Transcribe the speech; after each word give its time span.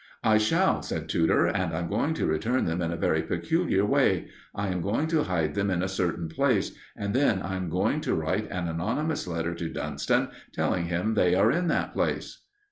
"I 0.23 0.39
shall," 0.39 0.81
said 0.81 1.07
Tudor, 1.09 1.45
"and 1.45 1.75
I'm 1.77 1.87
going 1.87 2.15
to 2.15 2.25
return 2.25 2.65
them 2.65 2.81
in 2.81 2.89
a 2.91 2.95
very 2.97 3.21
peculiar 3.21 3.85
way. 3.85 4.29
I 4.55 4.69
am 4.69 4.81
going 4.81 5.05
to 5.09 5.25
hide 5.25 5.53
them 5.53 5.69
in 5.69 5.83
a 5.83 5.87
certain 5.87 6.27
place, 6.27 6.71
and 6.95 7.13
then 7.13 7.39
I 7.43 7.55
am 7.55 7.69
going 7.69 8.01
to 8.01 8.15
write 8.15 8.49
an 8.49 8.67
anonymous 8.67 9.27
letter 9.27 9.53
to 9.53 9.69
Dunston, 9.69 10.29
telling 10.55 10.85
him 10.85 11.13
they 11.13 11.35
are 11.35 11.51
in 11.51 11.67
that 11.67 11.93
place." 11.93 12.41